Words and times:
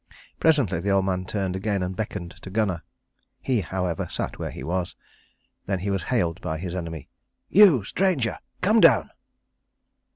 Presently 0.39 0.79
the 0.79 0.89
old 0.89 1.05
man 1.05 1.25
turned 1.25 1.55
again 1.55 1.83
and 1.83 1.95
beckoned 1.95 2.31
to 2.41 2.49
Gunnar. 2.49 2.81
He, 3.39 3.59
however, 3.61 4.07
sat 4.09 4.39
where 4.39 4.49
he 4.49 4.63
was. 4.63 4.95
Then 5.67 5.77
he 5.77 5.91
was 5.91 6.01
hailed 6.01 6.41
by 6.41 6.57
his 6.57 6.73
enemy. 6.73 7.07
"You, 7.49 7.83
stranger, 7.83 8.39
come 8.61 8.79
down." 8.79 9.11